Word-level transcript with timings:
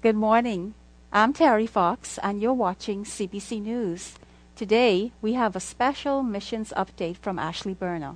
Good 0.00 0.14
morning. 0.14 0.74
I'm 1.12 1.32
Terry 1.32 1.66
Fox, 1.66 2.20
and 2.22 2.40
you're 2.40 2.54
watching 2.54 3.02
CBC 3.02 3.60
News. 3.60 4.14
Today, 4.54 5.10
we 5.20 5.32
have 5.32 5.56
a 5.56 5.60
special 5.60 6.22
missions 6.22 6.72
update 6.76 7.16
from 7.16 7.36
Ashley 7.36 7.74
Berner. 7.74 8.14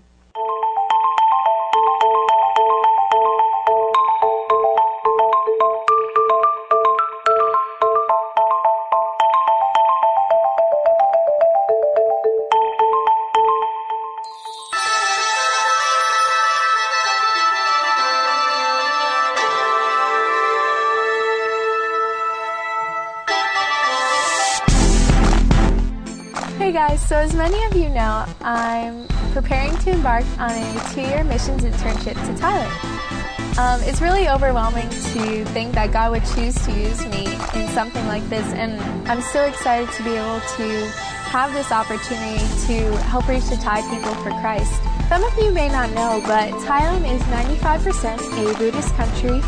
Guys, 26.72 27.06
so 27.06 27.16
as 27.16 27.34
many 27.34 27.62
of 27.64 27.76
you 27.76 27.90
know, 27.90 28.24
I'm 28.40 29.06
preparing 29.34 29.76
to 29.80 29.90
embark 29.90 30.24
on 30.38 30.52
a 30.52 30.90
two 30.94 31.02
year 31.02 31.22
missions 31.22 31.64
internship 31.64 32.14
to 32.14 32.32
Thailand. 32.40 33.58
Um, 33.58 33.82
it's 33.82 34.00
really 34.00 34.26
overwhelming 34.26 34.88
to 34.88 35.44
think 35.52 35.74
that 35.74 35.92
God 35.92 36.12
would 36.12 36.24
choose 36.34 36.54
to 36.64 36.72
use 36.72 37.04
me 37.04 37.26
in 37.54 37.68
something 37.68 38.06
like 38.06 38.26
this, 38.30 38.46
and 38.54 38.80
I'm 39.06 39.20
so 39.20 39.44
excited 39.44 39.90
to 39.96 40.02
be 40.02 40.16
able 40.16 40.40
to 40.40 40.88
have 41.28 41.52
this 41.52 41.70
opportunity 41.70 42.40
to 42.68 42.96
help 43.04 43.28
reach 43.28 43.44
the 43.50 43.56
Thai 43.56 43.82
people 43.94 44.14
for 44.24 44.30
Christ. 44.40 44.72
Some 45.10 45.22
of 45.24 45.36
you 45.36 45.52
may 45.52 45.68
not 45.68 45.90
know, 45.90 46.22
but 46.24 46.52
Thailand 46.64 47.04
is 47.04 47.20
95% 47.24 48.16
a 48.16 48.56
Buddhist 48.56 48.94
country, 48.94 49.42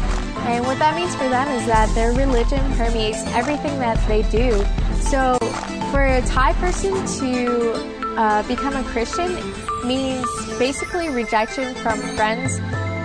and 0.44 0.66
what 0.66 0.78
that 0.78 0.94
means 0.94 1.16
for 1.16 1.30
them 1.30 1.48
is 1.56 1.64
that 1.64 1.88
their 1.94 2.12
religion 2.12 2.60
permeates 2.76 3.24
everything 3.28 3.78
that 3.78 3.96
they 4.08 4.20
do. 4.24 4.62
So 5.14 5.38
for 5.92 6.02
a 6.02 6.20
Thai 6.22 6.54
person 6.54 6.92
to 7.20 7.72
uh, 8.18 8.42
become 8.48 8.74
a 8.74 8.82
Christian 8.90 9.32
means 9.86 10.26
basically 10.58 11.08
rejection 11.08 11.72
from 11.76 12.00
friends, 12.16 12.58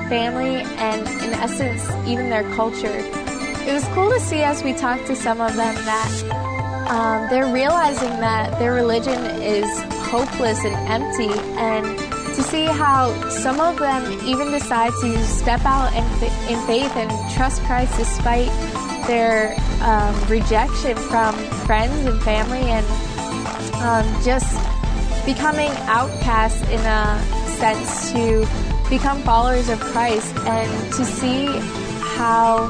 family, 0.09 0.55
and 0.81 1.01
in 1.23 1.33
essence, 1.37 1.87
even 2.07 2.31
their 2.31 2.49
culture. 2.55 2.97
It 2.97 3.73
was 3.73 3.85
cool 3.93 4.09
to 4.09 4.19
see 4.19 4.41
as 4.41 4.63
we 4.63 4.73
talked 4.73 5.05
to 5.05 5.15
some 5.15 5.39
of 5.39 5.55
them 5.55 5.75
that 5.75 6.87
um, 6.89 7.29
they're 7.29 7.53
realizing 7.53 8.09
that 8.21 8.57
their 8.57 8.73
religion 8.73 9.23
is 9.39 9.69
hopeless 10.09 10.65
and 10.65 10.73
empty, 10.89 11.29
and 11.59 11.85
to 12.33 12.41
see 12.41 12.65
how 12.65 13.13
some 13.29 13.59
of 13.59 13.77
them 13.77 14.27
even 14.27 14.49
decide 14.49 14.93
to 15.01 15.25
step 15.27 15.61
out 15.63 15.93
in, 15.93 16.03
in 16.51 16.59
faith 16.65 16.91
and 16.95 17.11
trust 17.35 17.61
Christ 17.65 17.95
despite 17.99 18.49
their 19.09 19.55
um, 19.81 20.13
rejection 20.29 20.95
from 20.95 21.33
friends 21.65 22.05
and 22.05 22.21
family 22.21 22.61
and 22.61 22.85
um, 23.81 24.23
just 24.23 24.53
becoming 25.25 25.71
outcasts 25.89 26.61
in 26.69 26.79
a 26.81 27.19
sense 27.57 28.11
to 28.11 28.47
become 28.87 29.19
followers 29.23 29.67
of 29.67 29.79
Christ 29.79 30.35
and 30.45 30.93
to 30.93 31.03
see 31.03 31.47
how 32.17 32.69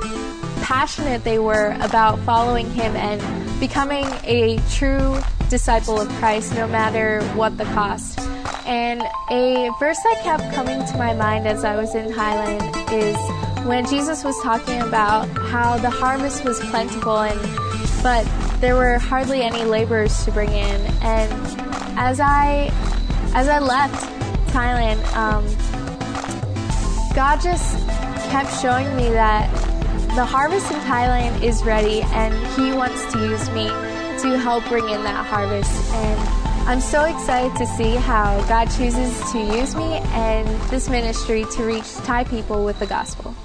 passionate 0.61 1.25
they 1.25 1.39
were 1.39 1.75
about 1.81 2.17
following 2.19 2.71
Him 2.71 2.95
and 2.95 3.59
becoming 3.59 4.05
a 4.23 4.59
true 4.71 5.19
disciple 5.49 5.99
of 5.99 6.07
Christ 6.19 6.55
no 6.55 6.67
matter 6.67 7.21
what 7.35 7.57
the 7.57 7.65
cost. 7.65 8.17
And 8.65 9.01
a 9.29 9.69
verse 9.77 9.97
that 10.03 10.21
kept 10.23 10.53
coming 10.53 10.85
to 10.85 10.97
my 10.97 11.13
mind 11.13 11.47
as 11.47 11.65
I 11.65 11.75
was 11.75 11.95
in 11.95 12.13
Thailand 12.13 12.93
is 12.93 13.38
when 13.65 13.85
Jesus 13.85 14.23
was 14.23 14.39
talking 14.41 14.81
about 14.81 15.27
how 15.49 15.77
the 15.77 15.89
harvest 15.89 16.43
was 16.43 16.59
plentiful 16.59 17.19
and 17.19 17.39
but 18.01 18.25
there 18.59 18.75
were 18.75 18.97
hardly 18.97 19.41
any 19.41 19.63
laborers 19.63 20.25
to 20.25 20.31
bring 20.31 20.49
in. 20.49 20.81
And 21.01 21.31
as 21.97 22.19
I 22.19 22.71
as 23.33 23.47
I 23.47 23.59
left 23.59 24.05
Thailand, 24.51 25.03
um, 25.15 25.45
God 27.15 27.41
just 27.41 27.77
kept 28.29 28.61
showing 28.61 28.93
me 28.95 29.09
that 29.09 29.51
the 30.15 30.25
harvest 30.25 30.71
in 30.71 30.79
Thailand 30.79 31.41
is 31.43 31.63
ready, 31.63 32.01
and 32.01 32.33
He 32.55 32.71
wants 32.71 33.11
to 33.13 33.19
use 33.19 33.49
me 33.51 33.67
to 33.67 34.37
help 34.37 34.67
bring 34.67 34.89
in 34.89 35.03
that 35.03 35.25
harvest. 35.25 35.93
And 35.93 36.19
I'm 36.67 36.81
so 36.81 37.03
excited 37.03 37.55
to 37.57 37.65
see 37.65 37.95
how 37.95 38.41
God 38.47 38.65
chooses 38.65 39.31
to 39.31 39.39
use 39.39 39.75
me 39.75 39.99
and 40.13 40.47
this 40.69 40.89
ministry 40.89 41.45
to 41.55 41.63
reach 41.63 41.95
Thai 41.97 42.23
people 42.25 42.65
with 42.65 42.79
the 42.79 42.87
gospel. 42.87 43.35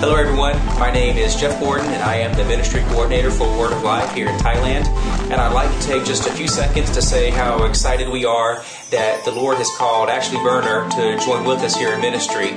Hello, 0.00 0.14
everyone. 0.14 0.56
My 0.78 0.90
name 0.90 1.18
is 1.18 1.36
Jeff 1.36 1.60
Gordon, 1.60 1.86
and 1.88 2.02
I 2.02 2.14
am 2.14 2.34
the 2.34 2.44
ministry 2.46 2.80
coordinator 2.84 3.30
for 3.30 3.46
Word 3.58 3.74
of 3.74 3.82
Life 3.82 4.14
here 4.14 4.30
in 4.30 4.38
Thailand. 4.38 4.86
And 5.30 5.34
I'd 5.34 5.52
like 5.52 5.70
to 5.78 5.86
take 5.86 6.06
just 6.06 6.26
a 6.26 6.32
few 6.32 6.48
seconds 6.48 6.90
to 6.92 7.02
say 7.02 7.28
how 7.28 7.64
excited 7.64 8.08
we 8.08 8.24
are 8.24 8.64
that 8.90 9.22
the 9.26 9.30
Lord 9.30 9.58
has 9.58 9.68
called 9.76 10.08
Ashley 10.08 10.38
Berner 10.38 10.88
to 10.92 11.22
join 11.22 11.44
with 11.44 11.58
us 11.58 11.76
here 11.76 11.92
in 11.92 12.00
ministry. 12.00 12.52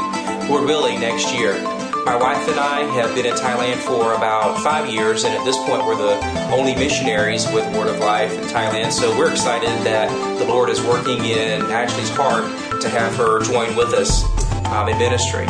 Lord 0.48 0.64
willing, 0.64 1.02
next 1.02 1.34
year. 1.34 1.62
My 2.06 2.16
wife 2.16 2.48
and 2.48 2.58
I 2.58 2.84
have 2.96 3.14
been 3.14 3.26
in 3.26 3.34
Thailand 3.34 3.76
for 3.76 4.14
about 4.14 4.64
five 4.64 4.88
years, 4.90 5.26
and 5.26 5.36
at 5.36 5.44
this 5.44 5.58
point, 5.58 5.86
we're 5.86 5.98
the 5.98 6.26
only 6.54 6.76
missionaries 6.76 7.46
with 7.52 7.66
Word 7.76 7.90
of 7.90 8.00
Life 8.00 8.32
in 8.32 8.46
Thailand. 8.46 8.94
So 8.94 9.18
we're 9.18 9.32
excited 9.32 9.68
that 9.86 10.08
the 10.40 10.46
Lord 10.46 10.70
is 10.70 10.82
working 10.82 11.26
in 11.26 11.62
Ashley's 11.64 12.10
heart 12.10 12.46
to 12.80 12.88
have 12.88 13.14
her 13.18 13.44
join 13.44 13.76
with 13.76 13.90
us 13.90 14.24
um, 14.68 14.88
in 14.88 14.98
ministry. 14.98 15.46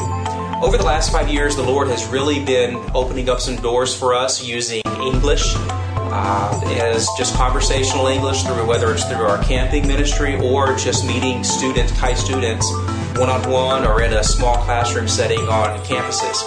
Over 0.64 0.78
the 0.78 0.86
last 0.86 1.12
five 1.12 1.28
years, 1.28 1.58
the 1.58 1.62
Lord 1.62 1.90
has 1.90 2.08
really 2.08 2.42
been 2.42 2.76
opening 2.96 3.28
up 3.28 3.42
some 3.42 3.58
doors 3.58 3.94
for 3.94 4.14
us 4.14 4.42
using 4.42 4.82
English 5.02 5.44
uh, 5.58 6.62
as 6.80 7.06
just 7.18 7.36
conversational 7.36 8.08
English 8.08 8.44
through 8.44 8.66
whether 8.66 8.94
it's 8.94 9.04
through 9.04 9.26
our 9.26 9.44
camping 9.44 9.86
ministry 9.86 10.40
or 10.40 10.74
just 10.78 11.06
meeting 11.06 11.44
students, 11.44 11.92
Thai 12.00 12.14
students, 12.14 12.72
one 13.18 13.30
on 13.30 13.42
one 13.52 13.86
or 13.86 14.04
in 14.04 14.14
a 14.14 14.24
small 14.24 14.56
classroom 14.64 15.10
setting 15.10 15.42
on 15.50 15.78
campuses. 15.80 16.42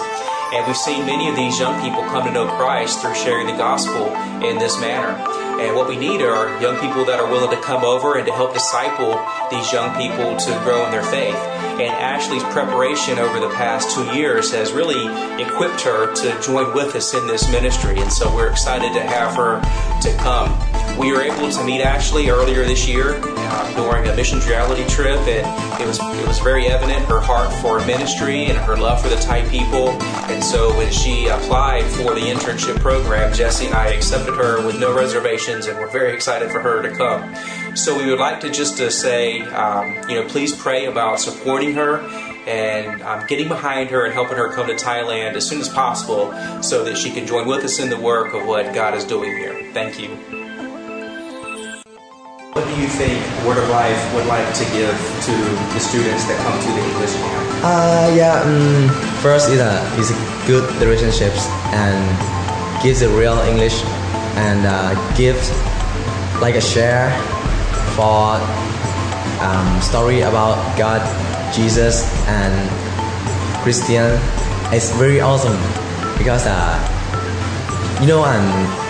And 0.55 0.66
we've 0.66 0.78
seen 0.78 1.05
many 1.05 1.28
of 1.28 1.37
these 1.37 1.60
young 1.60 1.78
people 1.82 2.00
come 2.05 2.25
to 2.25 2.32
know 2.32 2.49
Christ 2.56 3.03
through 3.03 3.16
sharing 3.16 3.47
the 3.47 3.53
gospel 3.59 4.06
in 4.43 4.56
this 4.56 4.81
manner. 4.81 5.45
And 5.59 5.75
what 5.75 5.89
we 5.89 5.97
need 5.97 6.21
are 6.21 6.61
young 6.61 6.78
people 6.81 7.05
that 7.06 7.19
are 7.19 7.31
willing 7.31 7.50
to 7.50 7.61
come 7.62 7.84
over 7.84 8.17
and 8.19 8.27
to 8.27 8.33
help 8.33 8.53
disciple 8.53 9.19
these 9.50 9.72
young 9.72 9.97
people 9.97 10.37
to 10.37 10.50
grow 10.65 10.84
in 10.84 10.91
their 10.91 11.03
faith. 11.03 11.34
And 11.34 11.93
Ashley's 11.97 12.44
preparation 12.44 13.19
over 13.19 13.41
the 13.41 13.49
past 13.50 13.94
two 13.94 14.05
years 14.15 14.53
has 14.53 14.72
really 14.72 15.06
equipped 15.43 15.81
her 15.83 16.15
to 16.15 16.43
join 16.43 16.75
with 16.75 16.94
us 16.94 17.15
in 17.15 17.27
this 17.27 17.50
ministry. 17.50 17.99
And 17.99 18.12
so 18.12 18.34
we're 18.34 18.50
excited 18.50 18.93
to 18.94 19.00
have 19.00 19.34
her 19.37 19.61
to 20.03 20.17
come. 20.19 20.53
We 20.99 21.12
were 21.12 21.22
able 21.22 21.50
to 21.50 21.65
meet 21.65 21.81
Ashley 21.81 22.28
earlier 22.28 22.65
this 22.65 22.87
year 22.87 23.21
uh, 23.56 23.75
during 23.75 24.06
a 24.09 24.15
missions 24.15 24.47
reality 24.47 24.87
trip, 24.87 25.19
and 25.21 25.81
it 25.81 25.87
was 25.87 25.99
it 25.99 26.28
was 26.28 26.39
very 26.41 26.67
evident 26.67 27.05
her 27.06 27.21
heart 27.21 27.53
for 27.62 27.78
ministry 27.87 28.44
and 28.47 28.59
her 28.59 28.77
love 28.77 29.00
for 29.00 29.09
the 29.09 29.17
Thai 29.17 29.49
people. 29.49 29.89
And 30.31 30.43
so 30.44 30.77
when 30.77 30.93
she 30.93 31.27
applied 31.28 31.84
for 31.84 32.15
the 32.15 32.21
internship 32.21 32.78
program, 32.81 33.33
Jesse 33.33 33.67
and 33.67 33.75
I 33.75 33.89
accepted 33.89 34.34
her 34.34 34.65
with 34.67 34.78
no 34.78 34.94
reservations, 34.94 35.67
and 35.67 35.78
we're 35.78 35.91
very 35.91 36.12
excited 36.12 36.50
for 36.50 36.61
her 36.61 36.83
to 36.83 36.91
come. 36.94 37.34
So 37.77 37.97
we 37.97 38.11
would 38.11 38.19
like 38.19 38.41
to 38.41 38.50
just 38.50 38.77
to 38.78 38.91
say, 38.91 39.41
um, 39.41 39.97
you 40.09 40.17
know, 40.17 40.28
please 40.28 40.55
pray 40.55 40.87
about 40.87 41.21
supporting 41.21 41.75
her 41.75 42.00
and 42.47 43.03
um, 43.03 43.27
getting 43.27 43.49
behind 43.49 43.91
her 43.91 44.05
and 44.05 44.15
helping 44.15 44.37
her 44.37 44.53
come 44.53 44.67
to 44.69 44.75
Thailand 44.75 45.34
as 45.34 45.47
soon 45.47 45.61
as 45.61 45.69
possible 45.69 46.33
so 46.62 46.84
that 46.84 46.97
she 46.97 47.11
can 47.11 47.27
join 47.27 47.47
with 47.47 47.65
us 47.65 47.81
in 47.81 47.91
the 47.91 47.99
work 47.99 48.35
of 48.35 48.47
what 48.47 48.73
God 48.73 48.94
is 48.94 49.05
doing 49.05 49.37
here. 49.37 49.73
Thank 49.73 50.00
you. 50.00 50.45
What 52.56 52.64
do 52.64 52.81
you 52.81 52.88
think 52.88 53.20
Word 53.44 53.58
of 53.58 53.69
Life 53.69 54.00
would 54.14 54.25
like 54.25 54.49
to 54.55 54.64
give 54.73 54.97
to 54.97 55.35
the 55.76 55.79
students 55.79 56.25
that 56.25 56.41
come 56.41 56.56
to 56.56 56.70
the 56.73 56.88
English 56.88 57.12
camp? 57.12 57.44
Uh, 57.61 58.08
yeah. 58.17 58.41
Um, 58.41 58.88
first, 59.20 59.50
is 59.53 59.61
a 59.61 59.85
is 60.00 60.08
a 60.08 60.17
good 60.49 60.64
relationships 60.81 61.53
and 61.76 62.00
gives 62.82 63.03
a 63.03 63.12
real 63.12 63.37
English 63.44 63.85
and 64.41 64.64
uh, 64.64 64.97
gives 65.20 65.53
like 66.41 66.55
a 66.55 66.64
share 66.64 67.12
for 67.93 68.41
um, 69.44 69.69
story 69.85 70.25
about 70.25 70.56
God, 70.81 71.05
Jesus, 71.52 72.09
and 72.25 72.56
Christian. 73.61 74.17
It's 74.73 74.97
very 74.97 75.20
awesome 75.20 75.61
because 76.17 76.49
uh, 76.49 76.73
you 78.00 78.09
know 78.09 78.25
and 78.25 78.86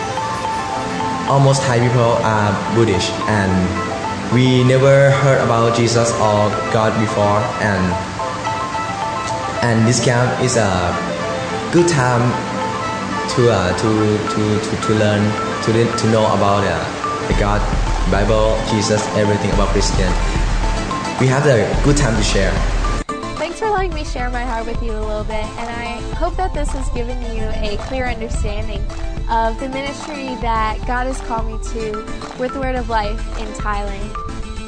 almost 1.28 1.62
Thai 1.62 1.80
people 1.80 2.14
are 2.22 2.54
Buddhist 2.74 3.10
and 3.26 3.50
we 4.32 4.62
never 4.64 5.10
heard 5.10 5.42
about 5.42 5.76
Jesus 5.76 6.12
or 6.14 6.50
God 6.70 6.94
before 7.00 7.42
and 7.62 7.82
and 9.66 9.86
this 9.86 10.04
camp 10.04 10.40
is 10.42 10.56
a 10.56 10.70
good 11.72 11.88
time 11.88 12.30
to 13.34 13.50
uh, 13.50 13.76
to, 13.78 13.88
to, 14.34 14.42
to, 14.62 14.86
to 14.86 14.94
learn 14.94 15.22
to, 15.64 15.72
to 15.72 16.06
know 16.10 16.26
about 16.30 16.62
uh, 16.62 16.78
the 17.26 17.34
God 17.40 17.60
Bible 18.10 18.54
Jesus 18.70 19.02
everything 19.16 19.50
about 19.50 19.68
Christian. 19.70 20.10
We 21.18 21.26
have 21.26 21.46
a 21.46 21.66
good 21.84 21.96
time 21.96 22.14
to 22.16 22.22
share. 22.22 22.52
Thanks 23.34 23.58
for 23.58 23.68
letting 23.70 23.94
me 23.94 24.04
share 24.04 24.30
my 24.30 24.44
heart 24.44 24.66
with 24.66 24.80
you 24.82 24.92
a 24.92 25.00
little 25.00 25.24
bit, 25.24 25.44
and 25.58 25.68
I 25.70 26.00
hope 26.14 26.36
that 26.36 26.54
this 26.54 26.68
has 26.70 26.88
given 26.90 27.20
you 27.34 27.42
a 27.42 27.76
clear 27.88 28.06
understanding 28.06 28.84
of 29.28 29.58
the 29.58 29.68
ministry 29.68 30.34
that 30.36 30.78
God 30.86 31.06
has 31.06 31.20
called 31.22 31.46
me 31.46 31.58
to 31.72 31.92
with 32.38 32.52
the 32.52 32.60
Word 32.60 32.76
of 32.76 32.88
Life 32.88 33.20
in 33.38 33.46
Thailand. 33.54 34.14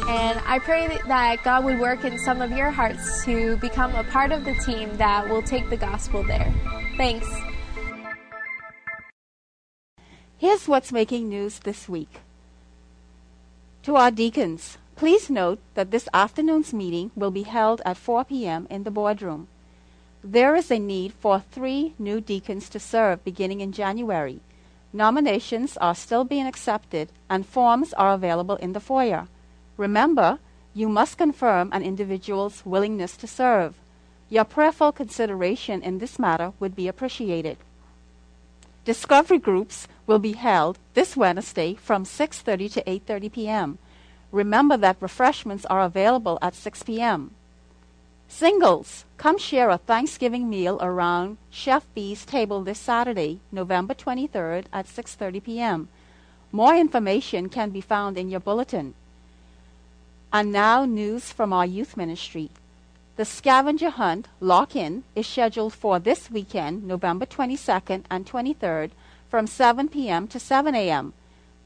And 0.08 0.40
I 0.46 0.58
pray 0.58 0.88
that 1.06 1.44
God 1.44 1.64
would 1.64 1.78
work 1.78 2.04
in 2.04 2.18
some 2.18 2.40
of 2.40 2.50
your 2.50 2.70
hearts 2.70 3.24
to 3.24 3.56
become 3.58 3.94
a 3.94 4.04
part 4.04 4.32
of 4.32 4.44
the 4.44 4.54
team 4.54 4.96
that 4.96 5.28
will 5.28 5.42
take 5.42 5.68
the 5.70 5.76
gospel 5.76 6.22
there. 6.22 6.52
Thanks. 6.96 7.28
Here's 10.38 10.66
what's 10.66 10.92
making 10.92 11.28
news 11.28 11.58
this 11.60 11.88
week. 11.88 12.20
To 13.82 13.96
our 13.96 14.10
deacons, 14.10 14.78
please 14.96 15.30
note 15.30 15.60
that 15.74 15.90
this 15.90 16.08
afternoon's 16.12 16.72
meeting 16.72 17.10
will 17.14 17.30
be 17.30 17.42
held 17.42 17.82
at 17.84 17.96
4 17.96 18.24
p.m. 18.24 18.66
in 18.70 18.84
the 18.84 18.90
boardroom. 18.90 19.48
There 20.24 20.56
is 20.56 20.70
a 20.70 20.78
need 20.78 21.12
for 21.12 21.44
three 21.52 21.94
new 21.98 22.20
deacons 22.20 22.68
to 22.70 22.80
serve 22.80 23.24
beginning 23.24 23.60
in 23.60 23.72
January. 23.72 24.40
Nominations 24.92 25.76
are 25.76 25.94
still 25.94 26.24
being 26.24 26.46
accepted 26.46 27.10
and 27.28 27.44
forms 27.44 27.92
are 27.92 28.12
available 28.12 28.56
in 28.56 28.72
the 28.72 28.80
foyer. 28.80 29.28
Remember, 29.76 30.38
you 30.72 30.88
must 30.88 31.18
confirm 31.18 31.70
an 31.72 31.82
individual's 31.82 32.64
willingness 32.64 33.16
to 33.18 33.26
serve. 33.26 33.74
Your 34.30 34.44
prayerful 34.44 34.92
consideration 34.92 35.82
in 35.82 35.98
this 35.98 36.18
matter 36.18 36.52
would 36.58 36.74
be 36.74 36.88
appreciated. 36.88 37.58
Discovery 38.84 39.38
groups 39.38 39.88
will 40.06 40.18
be 40.18 40.32
held 40.32 40.78
this 40.94 41.16
Wednesday 41.16 41.74
from 41.74 42.04
6:30 42.04 42.72
to 42.72 42.82
8:30 42.84 43.32
p.m. 43.32 43.78
Remember 44.32 44.76
that 44.78 44.96
refreshments 45.00 45.66
are 45.66 45.82
available 45.82 46.38
at 46.40 46.54
6 46.54 46.82
p.m. 46.84 47.32
Singles, 48.30 49.06
come 49.16 49.38
share 49.38 49.70
a 49.70 49.78
Thanksgiving 49.78 50.50
meal 50.50 50.78
around 50.82 51.38
Chef 51.50 51.86
B's 51.94 52.26
table 52.26 52.62
this 52.62 52.78
Saturday, 52.78 53.40
November 53.50 53.94
23rd 53.94 54.66
at 54.70 54.86
6:30 54.86 55.42
p.m. 55.42 55.88
More 56.52 56.76
information 56.76 57.48
can 57.48 57.70
be 57.70 57.80
found 57.80 58.18
in 58.18 58.28
your 58.28 58.40
bulletin. 58.40 58.92
And 60.30 60.52
now 60.52 60.84
news 60.84 61.32
from 61.32 61.54
our 61.54 61.64
youth 61.64 61.96
ministry. 61.96 62.50
The 63.16 63.24
scavenger 63.24 63.90
hunt 63.90 64.28
lock-in 64.40 65.04
is 65.16 65.26
scheduled 65.26 65.72
for 65.72 65.98
this 65.98 66.30
weekend, 66.30 66.86
November 66.86 67.24
22nd 67.24 68.04
and 68.10 68.26
23rd 68.26 68.90
from 69.30 69.46
7 69.46 69.88
p.m. 69.88 70.28
to 70.28 70.38
7 70.38 70.74
a.m. 70.74 71.14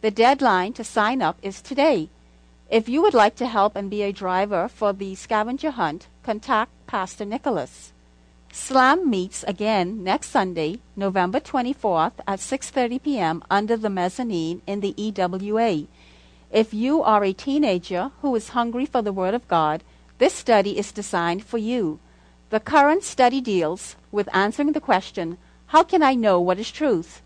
The 0.01 0.13
deadline 0.13 0.73
to 0.75 0.85
sign 0.85 1.23
up 1.23 1.39
is 1.43 1.61
today. 1.61 2.09
If 2.73 2.89
you 2.89 3.03
would 3.03 3.13
like 3.13 3.37
to 3.37 3.47
help 3.47 3.77
and 3.77 3.91
be 3.91 4.01
a 4.01 4.13
driver 4.13 4.67
for 4.67 4.95
the 4.95 5.15
scavenger 5.15 5.73
hunt, 5.73 6.07
contact 6.23 6.71
Pastor 6.87 7.27
Nicholas. 7.27 7.93
Slam 8.51 9.11
meets 9.11 9.43
again 9.43 10.03
next 10.03 10.31
Sunday, 10.31 10.79
November 10.97 11.39
24th 11.39 12.15
at 12.27 12.39
6:30 12.39 13.03
p.m. 13.03 13.45
under 13.51 13.77
the 13.77 13.91
mezzanine 13.91 14.63
in 14.67 14.81
the 14.81 14.95
EWA. 14.97 15.87
If 16.51 16.73
you 16.73 17.03
are 17.03 17.23
a 17.23 17.35
teenager 17.35 18.11
who 18.23 18.35
is 18.37 18.57
hungry 18.57 18.87
for 18.87 19.03
the 19.03 19.13
Word 19.13 19.35
of 19.35 19.47
God, 19.49 19.85
this 20.17 20.33
study 20.33 20.79
is 20.79 20.93
designed 20.93 21.45
for 21.45 21.59
you. 21.59 21.99
The 22.49 22.59
current 22.73 23.05
study 23.05 23.43
deals 23.43 23.97
with 24.11 24.35
answering 24.35 24.73
the 24.73 24.89
question, 24.91 25.37
How 25.77 25.83
can 25.83 26.03
I 26.03 26.15
know 26.15 26.41
what 26.41 26.59
is 26.59 26.73
truth? 26.73 27.21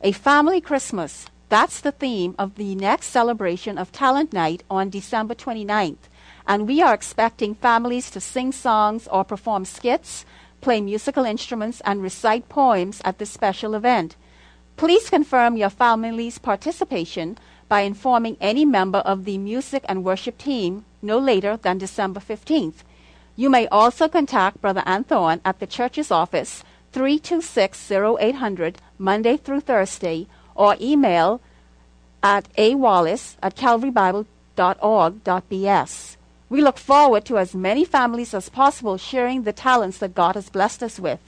A 0.00 0.12
family 0.12 0.60
Christmas 0.60 1.26
that's 1.50 1.80
the 1.80 1.90
theme 1.90 2.36
of 2.38 2.54
the 2.54 2.76
next 2.76 3.08
celebration 3.08 3.76
of 3.76 3.90
Talent 3.90 4.32
Night 4.32 4.62
on 4.70 4.88
December 4.88 5.34
29th. 5.34 6.06
And 6.46 6.68
we 6.68 6.80
are 6.80 6.94
expecting 6.94 7.56
families 7.56 8.08
to 8.12 8.20
sing 8.20 8.52
songs 8.52 9.08
or 9.08 9.24
perform 9.24 9.64
skits, 9.64 10.24
play 10.60 10.80
musical 10.80 11.24
instruments, 11.24 11.82
and 11.84 12.02
recite 12.02 12.48
poems 12.48 13.02
at 13.04 13.18
this 13.18 13.30
special 13.30 13.74
event. 13.74 14.14
Please 14.76 15.10
confirm 15.10 15.56
your 15.56 15.70
family's 15.70 16.38
participation 16.38 17.36
by 17.68 17.80
informing 17.80 18.36
any 18.40 18.64
member 18.64 18.98
of 18.98 19.24
the 19.24 19.36
music 19.36 19.84
and 19.88 20.04
worship 20.04 20.38
team 20.38 20.84
no 21.02 21.18
later 21.18 21.56
than 21.56 21.78
December 21.78 22.20
15th. 22.20 22.84
You 23.34 23.50
may 23.50 23.66
also 23.68 24.08
contact 24.08 24.60
Brother 24.60 24.82
Anthorn 24.86 25.40
at 25.44 25.58
the 25.58 25.66
church's 25.66 26.12
office 26.12 26.62
326 26.92 27.90
0800 27.90 28.78
Monday 28.98 29.36
through 29.36 29.60
Thursday 29.60 30.28
or 30.60 30.76
email 30.78 31.40
at 32.22 32.46
awallace 32.58 33.36
at 33.42 33.56
calvarybible.org.bs. 33.56 36.16
We 36.50 36.60
look 36.60 36.76
forward 36.76 37.24
to 37.24 37.38
as 37.38 37.54
many 37.54 37.86
families 37.86 38.34
as 38.34 38.50
possible 38.50 38.98
sharing 38.98 39.44
the 39.44 39.54
talents 39.54 39.96
that 39.98 40.14
God 40.14 40.34
has 40.34 40.50
blessed 40.50 40.82
us 40.82 41.00
with. 41.00 41.18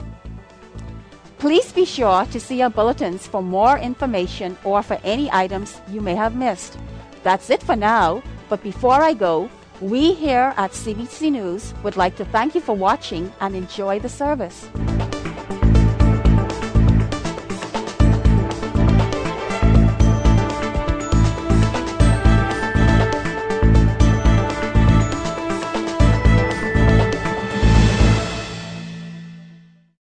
Please 1.39 1.73
be 1.73 1.87
sure 1.87 2.27
to 2.27 2.39
see 2.39 2.61
our 2.61 2.69
bulletins 2.69 3.27
for 3.27 3.43
more 3.43 3.79
information 3.79 4.59
or 4.65 4.83
for 4.83 5.01
any 5.03 5.33
items 5.33 5.81
you 5.89 6.03
may 6.03 6.15
have 6.15 6.37
missed. 6.37 6.77
That's 7.23 7.49
it 7.49 7.63
for 7.63 7.75
now, 7.75 8.23
but 8.51 8.63
before 8.63 9.01
I 9.01 9.15
go, 9.15 9.49
we 9.81 10.13
here 10.13 10.53
at 10.57 10.73
CBC 10.73 11.33
News 11.33 11.73
would 11.83 11.97
like 11.97 12.17
to 12.17 12.27
thank 12.27 12.55
you 12.55 12.61
for 12.61 12.77
watching 12.77 13.33
and 13.41 13.57
enjoy 13.57 13.99
the 13.99 14.09
service. 14.09 14.69